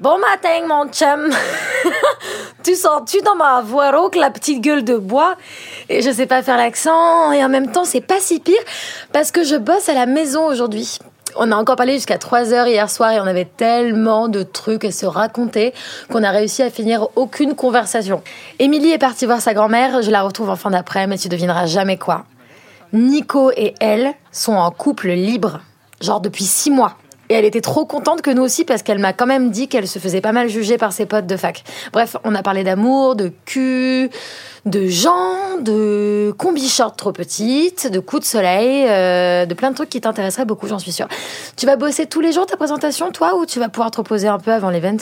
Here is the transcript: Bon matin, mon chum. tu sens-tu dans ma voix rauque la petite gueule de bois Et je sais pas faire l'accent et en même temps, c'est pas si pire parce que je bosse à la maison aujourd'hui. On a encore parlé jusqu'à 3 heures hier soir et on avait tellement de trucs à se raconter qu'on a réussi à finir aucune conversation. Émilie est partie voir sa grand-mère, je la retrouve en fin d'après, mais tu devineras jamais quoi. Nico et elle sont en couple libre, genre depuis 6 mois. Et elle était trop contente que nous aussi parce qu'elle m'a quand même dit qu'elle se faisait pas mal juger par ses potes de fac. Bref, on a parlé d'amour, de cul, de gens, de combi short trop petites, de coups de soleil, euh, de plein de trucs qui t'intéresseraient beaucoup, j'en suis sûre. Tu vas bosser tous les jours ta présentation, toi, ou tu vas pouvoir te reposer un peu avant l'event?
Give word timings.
Bon 0.00 0.16
matin, 0.18 0.64
mon 0.68 0.88
chum. 0.92 1.28
tu 2.62 2.76
sens-tu 2.76 3.20
dans 3.22 3.34
ma 3.34 3.62
voix 3.62 3.90
rauque 3.90 4.14
la 4.14 4.30
petite 4.30 4.60
gueule 4.60 4.84
de 4.84 4.96
bois 4.96 5.34
Et 5.88 6.02
je 6.02 6.10
sais 6.12 6.26
pas 6.26 6.40
faire 6.40 6.56
l'accent 6.56 7.32
et 7.32 7.44
en 7.44 7.48
même 7.48 7.72
temps, 7.72 7.84
c'est 7.84 8.00
pas 8.00 8.20
si 8.20 8.38
pire 8.38 8.62
parce 9.12 9.32
que 9.32 9.42
je 9.42 9.56
bosse 9.56 9.88
à 9.88 9.94
la 9.94 10.06
maison 10.06 10.46
aujourd'hui. 10.46 11.00
On 11.34 11.50
a 11.50 11.56
encore 11.56 11.74
parlé 11.74 11.94
jusqu'à 11.94 12.16
3 12.16 12.52
heures 12.52 12.68
hier 12.68 12.88
soir 12.88 13.10
et 13.10 13.18
on 13.18 13.26
avait 13.26 13.44
tellement 13.44 14.28
de 14.28 14.44
trucs 14.44 14.84
à 14.84 14.92
se 14.92 15.04
raconter 15.04 15.74
qu'on 16.12 16.22
a 16.22 16.30
réussi 16.30 16.62
à 16.62 16.70
finir 16.70 17.08
aucune 17.16 17.56
conversation. 17.56 18.22
Émilie 18.60 18.92
est 18.92 18.98
partie 18.98 19.26
voir 19.26 19.40
sa 19.40 19.52
grand-mère, 19.52 20.02
je 20.02 20.12
la 20.12 20.22
retrouve 20.22 20.50
en 20.50 20.56
fin 20.56 20.70
d'après, 20.70 21.08
mais 21.08 21.18
tu 21.18 21.28
devineras 21.28 21.66
jamais 21.66 21.96
quoi. 21.96 22.24
Nico 22.92 23.50
et 23.50 23.74
elle 23.80 24.14
sont 24.30 24.54
en 24.54 24.70
couple 24.70 25.08
libre, 25.08 25.58
genre 26.00 26.20
depuis 26.20 26.44
6 26.44 26.70
mois. 26.70 26.96
Et 27.28 27.34
elle 27.34 27.44
était 27.44 27.60
trop 27.60 27.84
contente 27.84 28.22
que 28.22 28.30
nous 28.30 28.42
aussi 28.42 28.64
parce 28.64 28.82
qu'elle 28.82 28.98
m'a 28.98 29.12
quand 29.12 29.26
même 29.26 29.50
dit 29.50 29.68
qu'elle 29.68 29.86
se 29.86 29.98
faisait 29.98 30.20
pas 30.20 30.32
mal 30.32 30.48
juger 30.48 30.78
par 30.78 30.92
ses 30.92 31.06
potes 31.06 31.26
de 31.26 31.36
fac. 31.36 31.62
Bref, 31.92 32.16
on 32.24 32.34
a 32.34 32.42
parlé 32.42 32.64
d'amour, 32.64 33.16
de 33.16 33.30
cul, 33.44 34.10
de 34.64 34.86
gens, 34.86 35.58
de 35.60 36.34
combi 36.38 36.68
short 36.68 36.96
trop 36.96 37.12
petites, 37.12 37.90
de 37.90 38.00
coups 38.00 38.22
de 38.22 38.26
soleil, 38.26 38.86
euh, 38.88 39.46
de 39.46 39.54
plein 39.54 39.70
de 39.70 39.74
trucs 39.74 39.90
qui 39.90 40.00
t'intéresseraient 40.00 40.46
beaucoup, 40.46 40.68
j'en 40.68 40.78
suis 40.78 40.92
sûre. 40.92 41.08
Tu 41.56 41.66
vas 41.66 41.76
bosser 41.76 42.06
tous 42.06 42.20
les 42.20 42.32
jours 42.32 42.46
ta 42.46 42.56
présentation, 42.56 43.10
toi, 43.10 43.36
ou 43.36 43.46
tu 43.46 43.58
vas 43.58 43.68
pouvoir 43.68 43.90
te 43.90 43.98
reposer 43.98 44.28
un 44.28 44.38
peu 44.38 44.52
avant 44.52 44.70
l'event? 44.70 44.96